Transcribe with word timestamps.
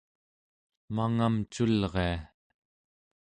mangamculria 0.95 2.13